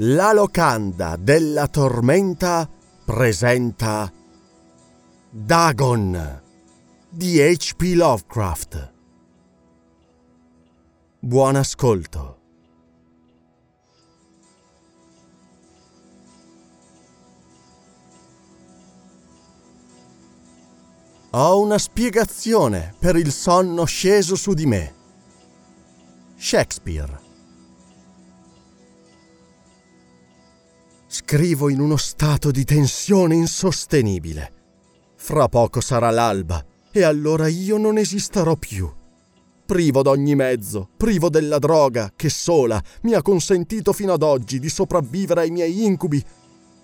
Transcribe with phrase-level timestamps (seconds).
[0.00, 2.70] La locanda della tormenta
[3.04, 4.08] presenta
[5.28, 6.42] Dagon
[7.08, 7.94] di H.P.
[7.96, 8.92] Lovecraft.
[11.18, 12.38] Buon ascolto.
[21.30, 24.94] Ho una spiegazione per il sonno sceso su di me.
[26.36, 27.27] Shakespeare.
[31.10, 34.52] Scrivo in uno stato di tensione insostenibile.
[35.16, 38.92] Fra poco sarà l'alba e allora io non esisterò più.
[39.64, 44.68] Privo d'ogni mezzo, privo della droga che sola mi ha consentito fino ad oggi di
[44.68, 46.22] sopravvivere ai miei incubi,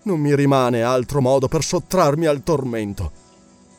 [0.04, 3.12] non mi rimane altro modo per sottrarmi al tormento.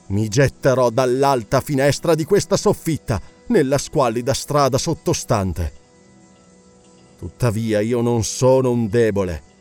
[0.09, 5.73] Mi getterò dall'alta finestra di questa soffitta nella squallida strada sottostante.
[7.17, 9.53] Tuttavia io non sono un debole.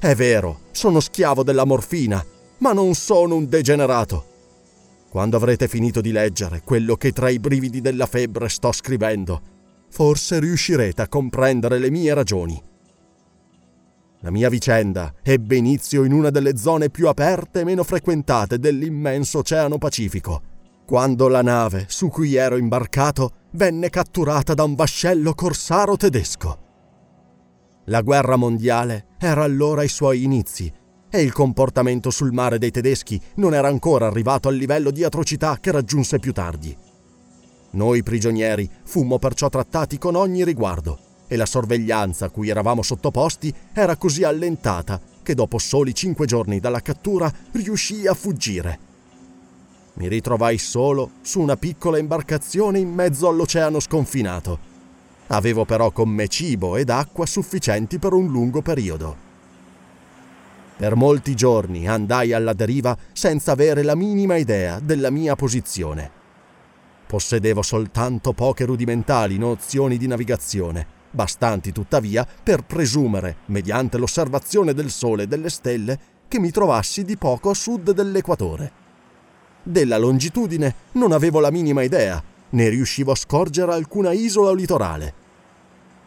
[0.00, 2.24] È vero, sono schiavo della morfina,
[2.58, 4.26] ma non sono un degenerato.
[5.08, 9.40] Quando avrete finito di leggere quello che tra i brividi della febbre sto scrivendo,
[9.90, 12.62] forse riuscirete a comprendere le mie ragioni.
[14.20, 19.38] La mia vicenda ebbe inizio in una delle zone più aperte e meno frequentate dell'immenso
[19.38, 20.42] Oceano Pacifico,
[20.86, 26.66] quando la nave su cui ero imbarcato venne catturata da un vascello corsaro tedesco.
[27.88, 30.70] La guerra mondiale era allora ai suoi inizi
[31.10, 35.56] e il comportamento sul mare dei tedeschi non era ancora arrivato al livello di atrocità
[35.58, 36.76] che raggiunse più tardi.
[37.70, 43.54] Noi prigionieri fummo perciò trattati con ogni riguardo e la sorveglianza a cui eravamo sottoposti
[43.72, 48.78] era così allentata che dopo soli cinque giorni dalla cattura riuscii a fuggire.
[49.94, 54.67] Mi ritrovai solo su una piccola imbarcazione in mezzo all'oceano sconfinato.
[55.28, 59.26] Avevo però con me cibo ed acqua sufficienti per un lungo periodo.
[60.76, 66.10] Per molti giorni andai alla deriva senza avere la minima idea della mia posizione.
[67.06, 75.24] Possedevo soltanto poche rudimentali nozioni di navigazione, bastanti tuttavia per presumere, mediante l'osservazione del Sole
[75.24, 78.72] e delle stelle, che mi trovassi di poco a sud dell'equatore.
[79.62, 85.14] Della longitudine non avevo la minima idea, né riuscivo a scorgere alcuna isola o litorale.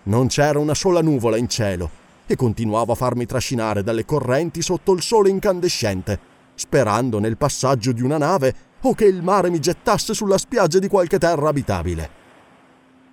[0.04, 1.90] Non c'era una sola nuvola in cielo
[2.26, 6.20] e continuavo a farmi trascinare dalle correnti sotto il sole incandescente,
[6.56, 10.88] sperando nel passaggio di una nave o che il mare mi gettasse sulla spiaggia di
[10.88, 12.10] qualche terra abitabile.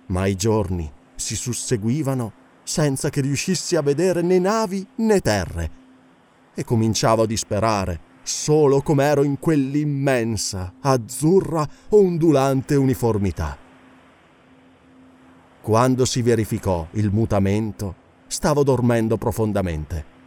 [0.07, 2.31] Ma i giorni si susseguivano
[2.63, 5.77] senza che riuscissi a vedere né navi né terre
[6.55, 13.57] e cominciavo a disperare solo com'ero in quell'immensa, azzurra, ondulante uniformità.
[15.61, 17.95] Quando si verificò il mutamento,
[18.27, 20.17] stavo dormendo profondamente.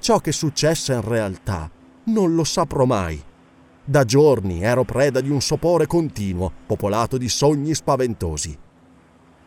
[0.00, 1.70] Ciò che successe in realtà
[2.04, 3.20] non lo saprò mai.
[3.86, 8.56] Da giorni ero preda di un sopore continuo, popolato di sogni spaventosi.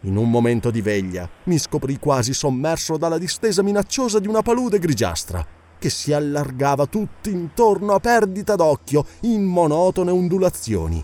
[0.02, 4.80] In un momento di veglia mi scoprì quasi sommerso dalla distesa minacciosa di una palude
[4.80, 11.04] grigiastra che si allargava tutto intorno a perdita d'occhio in monotone ondulazioni.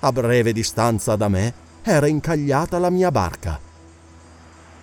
[0.00, 1.52] A breve distanza da me
[1.82, 3.58] era incagliata la mia barca.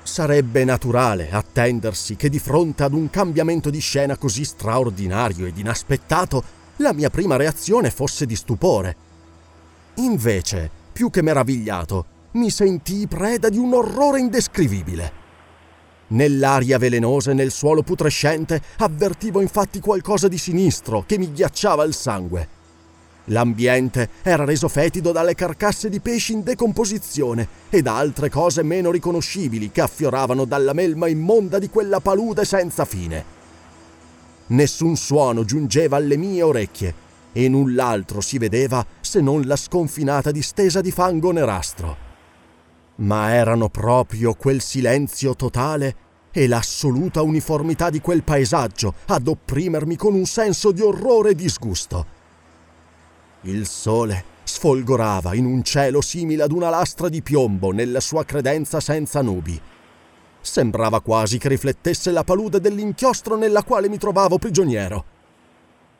[0.04, 6.44] Sarebbe naturale attendersi che di fronte ad un cambiamento di scena così straordinario ed inaspettato,
[6.78, 8.96] la mia prima reazione fosse di stupore.
[9.96, 15.25] Invece, più che meravigliato, mi sentii preda di un orrore indescrivibile.
[16.08, 21.96] Nell'aria velenosa e nel suolo putrescente avvertivo infatti qualcosa di sinistro che mi ghiacciava il
[21.96, 22.50] sangue.
[23.30, 28.92] L'ambiente era reso fetido dalle carcasse di pesci in decomposizione e da altre cose meno
[28.92, 33.34] riconoscibili che affioravano dalla melma immonda di quella palude senza fine.
[34.48, 36.94] Nessun suono giungeva alle mie orecchie
[37.34, 42.15] e null'altro si vedeva se non la sconfinata distesa di fango nerastro.
[42.98, 50.14] Ma erano proprio quel silenzio totale e l'assoluta uniformità di quel paesaggio ad opprimermi con
[50.14, 52.06] un senso di orrore e disgusto.
[53.42, 58.80] Il sole sfolgorava in un cielo simile ad una lastra di piombo nella sua credenza
[58.80, 59.60] senza nubi.
[60.42, 65.06] Sembrava quasi che riflettesse la palude dell'inchiostro nella quale mi trovavo prigioniero.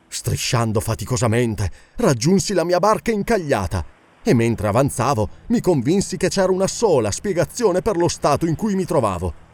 [0.08, 3.95] Strisciando faticosamente, raggiunsi la mia barca incagliata
[4.28, 8.74] e mentre avanzavo mi convinsi che c'era una sola spiegazione per lo stato in cui
[8.74, 9.44] mi trovavo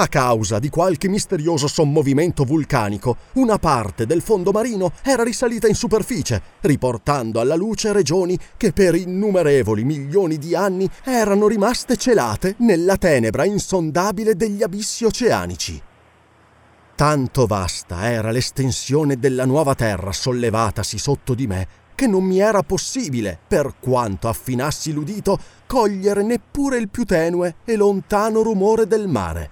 [0.00, 5.74] a causa di qualche misterioso sommovimento vulcanico, una parte del fondo marino era risalita in
[5.74, 12.96] superficie, riportando alla luce regioni che per innumerevoli milioni di anni erano rimaste celate nella
[12.96, 15.82] tenebra insondabile degli abissi oceanici.
[16.94, 22.62] Tanto vasta era l'estensione della nuova terra sollevatasi sotto di me che non mi era
[22.62, 25.36] possibile, per quanto affinassi l'udito,
[25.66, 29.50] cogliere neppure il più tenue e lontano rumore del mare.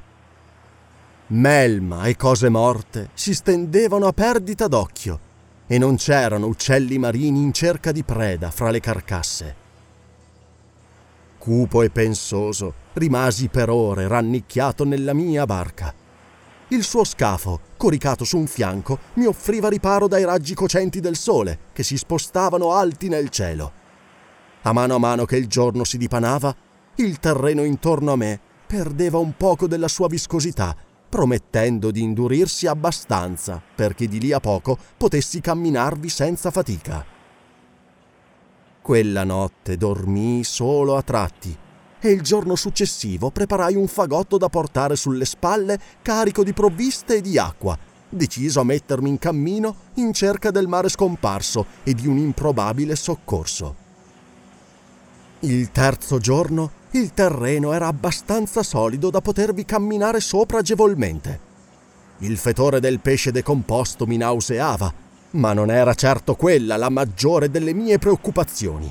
[1.29, 5.19] Melma e cose morte si stendevano a perdita d'occhio
[5.67, 9.57] e non c'erano uccelli marini in cerca di preda fra le carcasse.
[11.39, 15.93] Cupo e pensoso rimasi per ore rannicchiato nella mia barca.
[16.69, 21.59] Il suo scafo, coricato su un fianco, mi offriva riparo dai raggi cocenti del sole
[21.73, 23.73] che si spostavano alti nel cielo.
[24.63, 26.53] A mano a mano che il giorno si dipanava,
[26.97, 30.77] il terreno intorno a me perdeva un poco della sua viscosità
[31.09, 37.05] promettendo di indurirsi abbastanza perché di lì a poco potessi camminarvi senza fatica.
[38.83, 41.57] Quella notte dormii solo a tratti
[42.07, 47.21] e il giorno successivo preparai un fagotto da portare sulle spalle carico di provviste e
[47.21, 47.77] di acqua,
[48.09, 53.85] deciso a mettermi in cammino in cerca del mare scomparso e di un improbabile soccorso.
[55.41, 61.41] Il terzo giorno il terreno era abbastanza solido da potervi camminare sopra agevolmente.
[62.19, 64.93] Il fetore del pesce decomposto mi nauseava,
[65.33, 68.91] ma non era certo quella la maggiore delle mie preoccupazioni.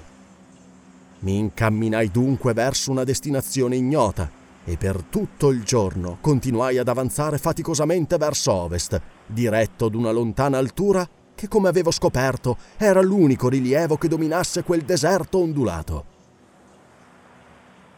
[1.25, 4.29] Mi incamminai dunque verso una destinazione ignota
[4.63, 10.59] e per tutto il giorno continuai ad avanzare faticosamente verso ovest, diretto ad una lontana
[10.59, 16.05] altura che, come avevo scoperto, era l'unico rilievo che dominasse quel deserto ondulato.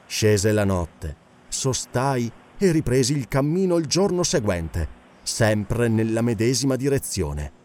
[0.06, 1.16] Scese la notte,
[1.50, 4.88] sostai e ripresi il cammino il giorno seguente,
[5.22, 7.56] sempre nella medesima direzione.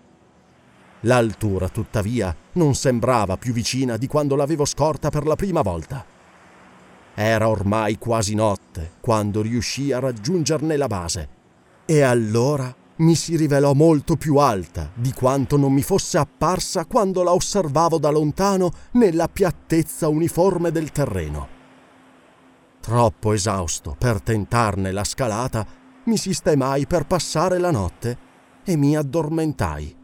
[1.02, 6.04] L'altura, tuttavia, non sembrava più vicina di quando l'avevo scorta per la prima volta.
[7.14, 11.28] Era ormai quasi notte quando riuscii a raggiungerne la base
[11.84, 17.23] e allora mi si rivelò molto più alta di quanto non mi fosse apparsa quando
[17.23, 21.49] la osservavo da lontano nella piattezza uniforme del terreno.
[22.80, 25.66] Troppo esausto per tentarne la scalata,
[26.04, 28.18] mi sistemai per passare la notte
[28.64, 30.01] e mi addormentai.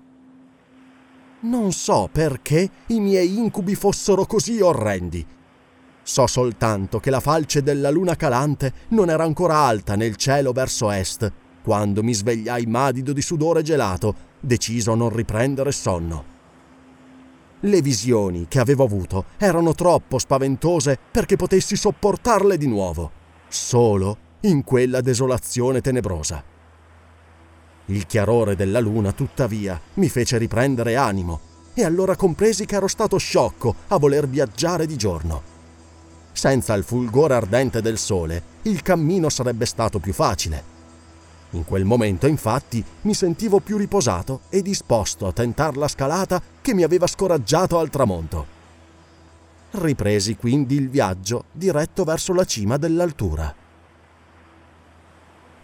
[1.40, 5.24] Non so perché i miei incubi fossero così orrendi.
[6.02, 10.90] So soltanto che la falce della luna calante non era ancora alta nel cielo verso
[10.90, 11.30] est,
[11.62, 16.36] quando mi svegliai madido di sudore gelato, deciso a non riprendere sonno.
[17.60, 23.12] Le visioni che avevo avuto erano troppo spaventose perché potessi sopportarle di nuovo,
[23.46, 26.42] solo in quella desolazione tenebrosa.
[27.88, 31.40] Il chiarore della luna, tuttavia, mi fece riprendere animo
[31.74, 35.42] e allora compresi che ero stato sciocco a voler viaggiare di giorno.
[36.32, 40.76] Senza il fulgore ardente del sole, il cammino sarebbe stato più facile
[41.52, 46.74] in quel momento, infatti, mi sentivo più riposato e disposto a tentar la scalata che
[46.74, 48.56] mi aveva scoraggiato al tramonto.
[49.70, 53.57] Ripresi quindi il viaggio diretto verso la cima dell'altura.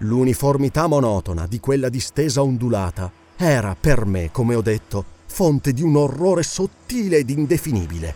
[0.05, 5.97] L'uniformità monotona di quella distesa ondulata era per me, come ho detto, fonte di un
[5.97, 8.15] orrore sottile ed indefinibile.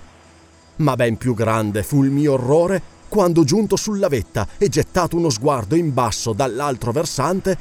[0.76, 5.30] Ma ben più grande fu il mio orrore quando giunto sulla vetta e gettato uno
[5.30, 7.57] sguardo in basso dall'altro versante,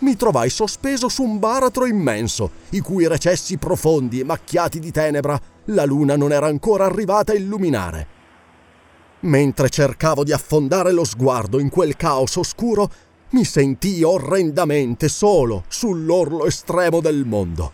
[0.00, 5.40] mi trovai sospeso su un baratro immenso, i cui recessi profondi e macchiati di tenebra
[5.66, 8.18] la luna non era ancora arrivata a illuminare.
[9.20, 12.90] Mentre cercavo di affondare lo sguardo in quel caos oscuro,
[13.30, 17.72] mi sentii orrendamente solo sull'orlo estremo del mondo.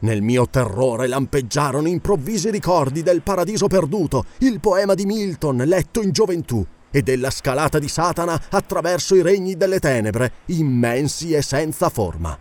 [0.00, 6.10] Nel mio terrore lampeggiarono improvvisi ricordi del paradiso perduto, il poema di Milton letto in
[6.10, 12.36] gioventù e della scalata di Satana attraverso i regni delle tenebre, immensi e senza forma.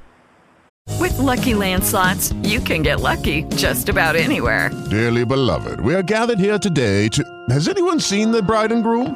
[0.98, 4.72] With lucky landslots, you can get lucky just about anywhere.
[4.90, 7.24] Dearly beloved, we are gathered here today to.
[7.50, 9.16] Has anyone seen the bride and groom?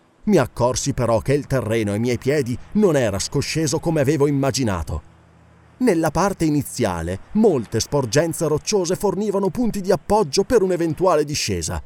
[0.23, 5.09] mi accorsi però che il terreno ai miei piedi non era scosceso come avevo immaginato.
[5.77, 11.81] Nella parte iniziale, molte sporgenze rocciose fornivano punti di appoggio per un'eventuale discesa.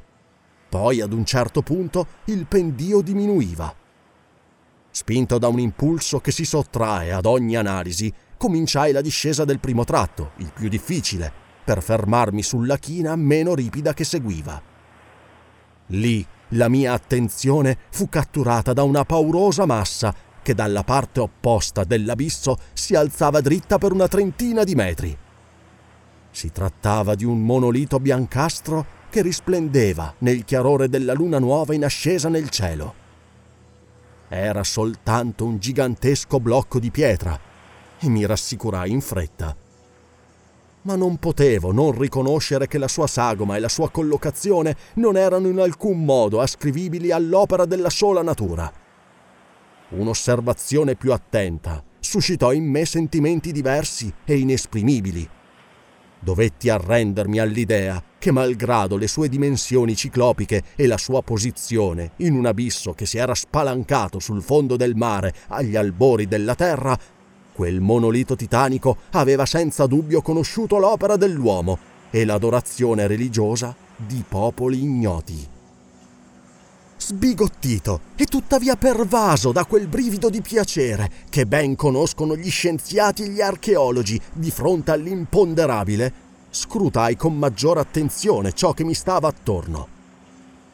[0.68, 3.74] Poi, ad un certo punto, il pendio diminuiva.
[4.92, 9.86] Spinto da un impulso che si sottrae ad ogni analisi, cominciai la discesa del primo
[9.86, 11.32] tratto, il più difficile,
[11.64, 14.62] per fermarmi sulla china meno ripida che seguiva.
[15.88, 22.58] Lì la mia attenzione fu catturata da una paurosa massa che dalla parte opposta dell'abisso
[22.74, 25.18] si alzava dritta per una trentina di metri.
[26.30, 32.30] Si trattava di un monolito biancastro che risplendeva nel chiarore della luna nuova in ascesa
[32.30, 32.94] nel cielo.
[34.28, 37.40] Era soltanto un gigantesco blocco di pietra
[37.98, 39.65] e mi rassicurai in fretta.
[40.86, 45.48] Ma non potevo non riconoscere che la sua sagoma e la sua collocazione non erano
[45.48, 48.72] in alcun modo ascrivibili all'opera della sola natura.
[49.90, 55.28] Un'osservazione più attenta suscitò in me sentimenti diversi e inesprimibili.
[56.20, 62.46] Dovetti arrendermi all'idea che, malgrado le sue dimensioni ciclopiche e la sua posizione in un
[62.46, 66.98] abisso che si era spalancato sul fondo del mare agli albori della terra,
[67.56, 71.78] quel monolito titanico aveva senza dubbio conosciuto l'opera dell'uomo
[72.12, 75.54] e l'adorazione religiosa di popoli ignoti
[77.06, 83.30] sbigottito e tuttavia pervaso da quel brivido di piacere che ben conoscono gli scienziati e
[83.30, 86.14] gli archeologi di fronte all'imponderabile,
[86.50, 89.88] scrutai con maggior attenzione ciò che mi stava attorno.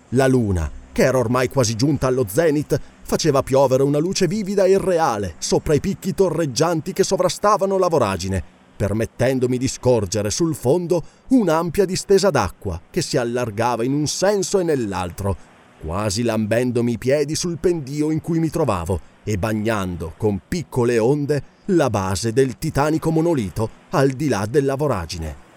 [0.09, 4.77] La luna, che era ormai quasi giunta allo zenit, faceva piovere una luce vivida e
[4.77, 8.43] reale sopra i picchi torreggianti che sovrastavano la voragine,
[8.75, 14.63] permettendomi di scorgere sul fondo un'ampia distesa d'acqua che si allargava in un senso e
[14.63, 15.35] nell'altro,
[15.81, 21.43] quasi lambendomi i piedi sul pendio in cui mi trovavo e bagnando con piccole onde
[21.65, 25.49] la base del titanico monolito al di là della voragine.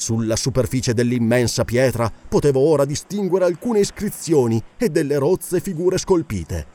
[0.00, 6.66] Sulla superficie dell'immensa pietra potevo ora distinguere alcune iscrizioni e delle rozze figure scolpite.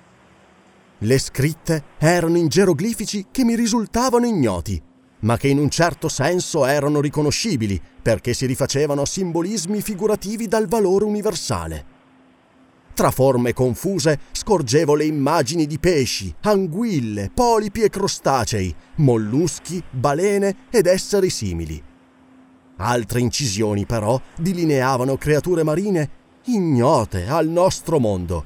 [0.99, 4.79] Le scritte erano in geroglifici che mi risultavano ignoti,
[5.21, 10.67] ma che in un certo senso erano riconoscibili perché si rifacevano a simbolismi figurativi dal
[10.67, 11.85] valore universale.
[12.93, 20.85] Tra forme confuse scorgevo le immagini di pesci, anguille, polipi e crostacei, molluschi, balene ed
[20.85, 21.93] esseri simili.
[22.77, 26.09] Altre incisioni però delineavano creature marine
[26.45, 28.43] ignote al nostro mondo,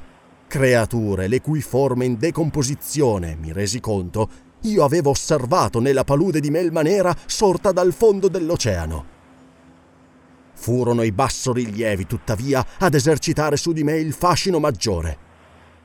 [0.48, 4.29] creature le cui forme in decomposizione, mi resi conto,
[4.62, 9.17] io avevo osservato nella palude di melma nera sorta dal fondo dell'oceano.
[10.53, 15.17] Furono i bassorilievi, tuttavia, ad esercitare su di me il fascino maggiore.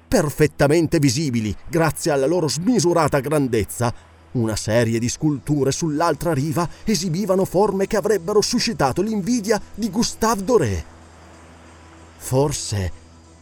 [0.07, 3.95] Perfettamente visibili, grazie alla loro smisurata grandezza,
[4.35, 10.85] una serie di sculture sull'altra riva esibivano forme che avrebbero suscitato l'invidia di Gustave Doré.
[12.17, 12.93] Forse,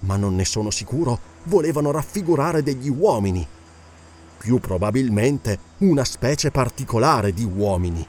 [0.00, 3.46] ma non ne sono sicuro, volevano raffigurare degli uomini.
[4.38, 8.06] Più probabilmente una specie particolare di uomini.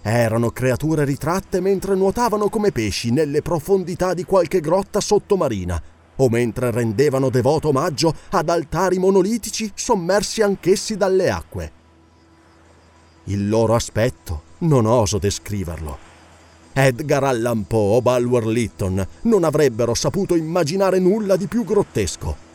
[0.00, 5.80] Erano creature ritratte mentre nuotavano come pesci nelle profondità di qualche grotta sottomarina,
[6.16, 11.81] o mentre rendevano devoto omaggio ad altari monolitici sommersi anch'essi dalle acque.
[13.24, 16.10] Il loro aspetto non oso descriverlo.
[16.72, 22.50] Edgar Allan Poe o Bulwer Lytton non avrebbero saputo immaginare nulla di più grottesco.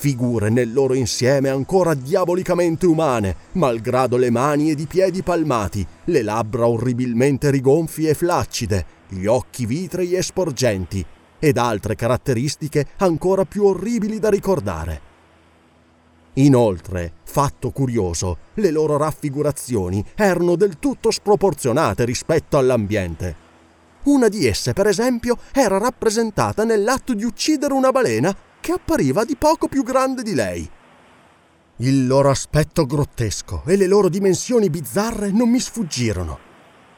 [0.00, 6.22] figure nel loro insieme ancora diabolicamente umane, malgrado le mani ed i piedi palmati, le
[6.22, 11.04] labbra orribilmente rigonfie e flaccide, gli occhi vitrei e sporgenti,
[11.38, 15.09] ed altre caratteristiche ancora più orribili da ricordare.
[16.34, 23.48] Inoltre, fatto curioso, le loro raffigurazioni erano del tutto sproporzionate rispetto all'ambiente.
[24.04, 29.36] Una di esse, per esempio, era rappresentata nell'atto di uccidere una balena che appariva di
[29.36, 30.70] poco più grande di lei.
[31.76, 36.48] Il loro aspetto grottesco e le loro dimensioni bizzarre non mi sfuggirono.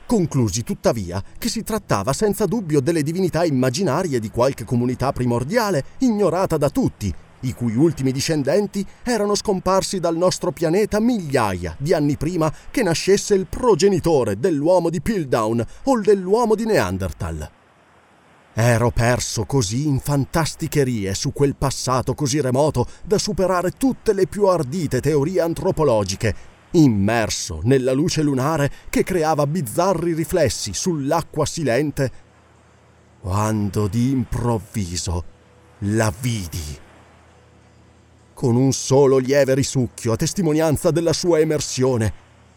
[0.06, 6.56] Conclusi tuttavia che si trattava senza dubbio delle divinità immaginarie di qualche comunità primordiale ignorata
[6.56, 12.52] da tutti, i cui ultimi discendenti erano scomparsi dal nostro pianeta migliaia di anni prima
[12.70, 17.50] che nascesse il progenitore dell'uomo di Piltdown o dell'uomo di Neanderthal.
[18.54, 24.46] Ero perso così in fantasticherie su quel passato così remoto da superare tutte le più
[24.46, 26.34] ardite teorie antropologiche,
[26.72, 32.12] immerso nella luce lunare che creava bizzarri riflessi sull'acqua silente,
[33.20, 35.25] quando di improvviso
[35.80, 36.90] la vidi.
[38.42, 42.12] Con un solo lieve risucchio a testimonianza della sua emersione,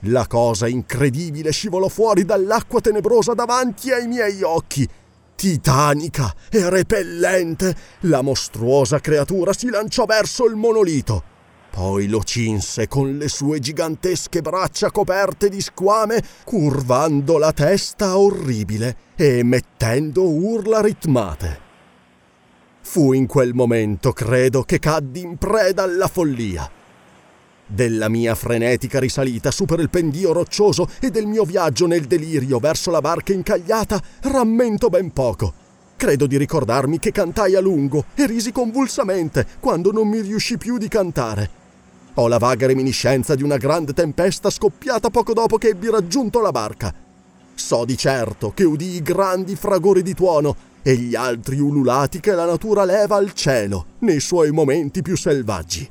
[0.06, 4.90] la cosa incredibile scivolò fuori dall'acqua tenebrosa davanti ai miei occhi
[5.36, 11.22] Titanica e repellente, la mostruosa creatura si lanciò verso il monolito.
[11.70, 18.98] Poi lo cinse con le sue gigantesche braccia coperte di squame, curvando la testa orribile
[19.16, 21.65] e emettendo urla ritmate.
[22.88, 26.70] Fu in quel momento, credo, che caddi in preda alla follia.
[27.66, 32.60] Della mia frenetica risalita su per il pendio roccioso e del mio viaggio nel delirio
[32.60, 35.52] verso la barca incagliata rammento ben poco.
[35.98, 40.78] Credo di ricordarmi che cantai a lungo e risi convulsamente quando non mi riuscì più
[40.78, 41.50] di cantare.
[42.14, 46.52] Ho la vaga reminiscenza di una grande tempesta scoppiata poco dopo che ebbi raggiunto la
[46.52, 46.94] barca.
[47.56, 52.46] So di certo che udii grandi fragori di tuono e gli altri ululati che la
[52.46, 55.90] natura leva al cielo nei suoi momenti più selvaggi.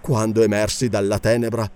[0.00, 1.70] Quando emersi dalla tenebra,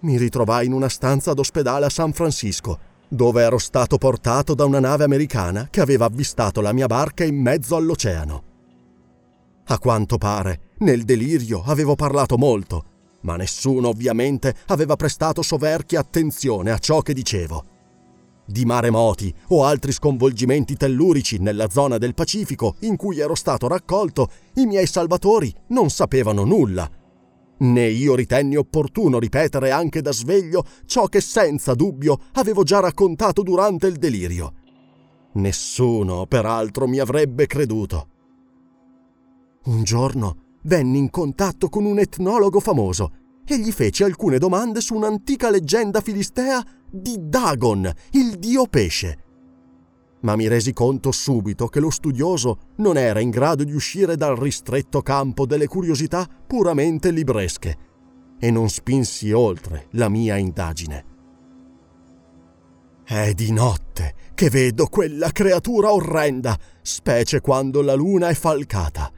[0.00, 4.78] mi ritrovai in una stanza d'ospedale a San Francisco, dove ero stato portato da una
[4.78, 8.42] nave americana che aveva avvistato la mia barca in mezzo all'oceano.
[9.68, 12.84] A quanto pare, nel delirio avevo parlato molto,
[13.22, 17.76] ma nessuno ovviamente aveva prestato soverchia attenzione a ciò che dicevo.
[18.50, 24.30] Di maremoti o altri sconvolgimenti tellurici nella zona del Pacifico in cui ero stato raccolto,
[24.54, 26.90] i miei salvatori non sapevano nulla
[27.60, 33.42] Né io ritenni opportuno ripetere anche da sveglio ciò che senza dubbio avevo già raccontato
[33.42, 34.52] durante il delirio.
[35.32, 38.08] Nessuno, peraltro, mi avrebbe creduto.
[39.64, 43.12] Un giorno venni in contatto con un etnologo famoso
[43.44, 49.26] e gli feci alcune domande su un'antica leggenda filistea di Dagon, il dio pesce
[50.20, 54.36] ma mi resi conto subito che lo studioso non era in grado di uscire dal
[54.36, 57.86] ristretto campo delle curiosità puramente libresche
[58.38, 61.04] e non spinsi oltre la mia indagine.
[63.04, 69.10] È di notte che vedo quella creatura orrenda, specie quando la luna è falcata.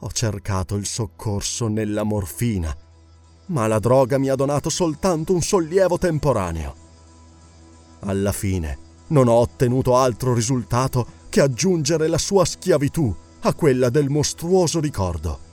[0.00, 2.74] Ho cercato il soccorso nella morfina,
[3.46, 6.74] ma la droga mi ha donato soltanto un sollievo temporaneo.
[8.00, 8.78] Alla fine
[9.08, 15.50] non ho ottenuto altro risultato che aggiungere la sua schiavitù a quella del mostruoso ricordo.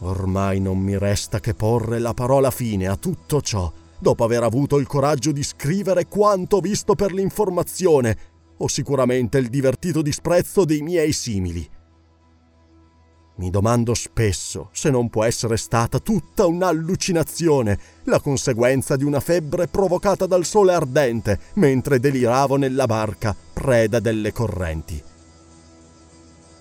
[0.00, 4.78] Ormai non mi resta che porre la parola fine a tutto ciò, dopo aver avuto
[4.78, 8.16] il coraggio di scrivere quanto visto per l'informazione,
[8.56, 11.68] o sicuramente il divertito disprezzo dei miei simili.
[13.40, 19.66] Mi domando spesso se non può essere stata tutta un'allucinazione, la conseguenza di una febbre
[19.66, 25.02] provocata dal sole ardente mentre deliravo nella barca, preda delle correnti.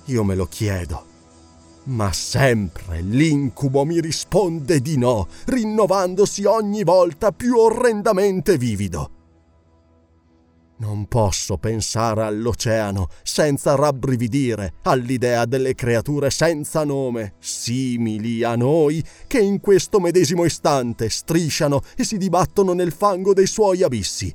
[0.06, 1.04] Io me lo chiedo,
[1.84, 9.19] ma sempre l'incubo mi risponde di no, rinnovandosi ogni volta più orrendamente vivido.
[10.80, 19.40] Non posso pensare all'oceano senza rabbrividire all'idea delle creature senza nome, simili a noi, che
[19.40, 24.34] in questo medesimo istante strisciano e si dibattono nel fango dei suoi abissi,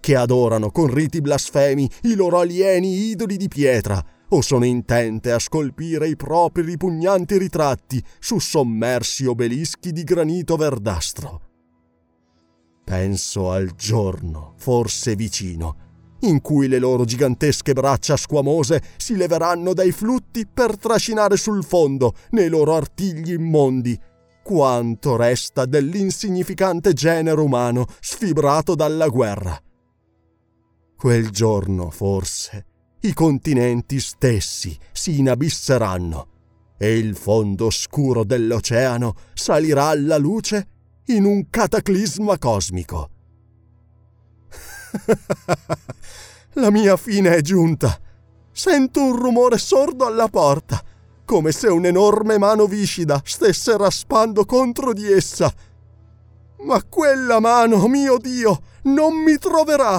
[0.00, 5.38] che adorano con riti blasfemi i loro alieni idoli di pietra, o sono intente a
[5.38, 11.40] scolpire i propri ripugnanti ritratti su sommersi obelischi di granito verdastro.
[12.84, 15.83] Penso al giorno, forse vicino,
[16.24, 22.14] in cui le loro gigantesche braccia squamose si leveranno dai flutti per trascinare sul fondo,
[22.30, 23.98] nei loro artigli immondi,
[24.42, 29.58] quanto resta dell'insignificante genere umano sfibrato dalla guerra.
[30.96, 32.66] Quel giorno, forse,
[33.00, 36.28] i continenti stessi si inabisseranno
[36.78, 40.68] e il fondo scuro dell'oceano salirà alla luce
[41.06, 43.10] in un cataclisma cosmico.
[46.54, 47.98] La mia fine è giunta.
[48.52, 50.80] Sento un rumore sordo alla porta,
[51.24, 55.52] come se un'enorme mano viscida stesse raspando contro di essa.
[56.60, 59.98] Ma quella mano, mio Dio, non mi troverà.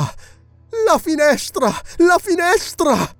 [0.85, 1.69] La finestra!
[1.97, 3.13] La finestra!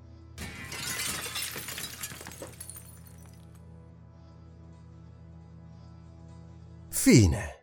[6.90, 7.55] Fine.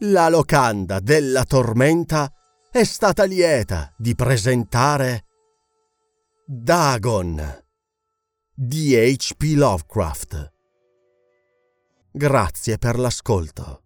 [0.00, 2.30] La locanda della tormenta
[2.70, 5.24] è stata lieta di presentare
[6.44, 7.64] Dagon
[8.52, 9.54] di H.P.
[9.56, 10.52] Lovecraft.
[12.12, 13.85] Grazie per l'ascolto.